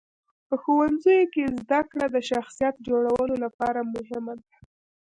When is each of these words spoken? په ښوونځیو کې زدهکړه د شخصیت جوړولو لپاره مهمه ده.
په 0.47 0.55
ښوونځیو 0.61 1.31
کې 1.33 1.43
زدهکړه 1.59 2.05
د 2.11 2.17
شخصیت 2.29 2.75
جوړولو 2.87 3.35
لپاره 3.43 3.89
مهمه 3.93 4.33
ده. 4.41 4.51